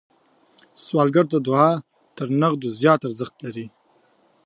سوالګر 0.85 1.25
ته 1.31 1.37
دعا 1.47 1.69
تر 2.15 2.27
نغدو 2.41 2.69
زیات 2.79 3.01
ارزښت 3.07 3.35
لري 3.45 3.65